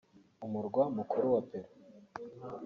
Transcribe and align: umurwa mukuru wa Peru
umurwa 0.45 0.83
mukuru 0.97 1.25
wa 1.33 1.41
Peru 1.49 1.69